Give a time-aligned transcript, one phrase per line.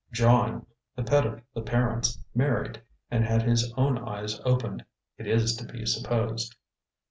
[0.11, 4.83] John, the pet of the parents, married, and had his own eyes opened,
[5.19, 6.55] it is to be supposed.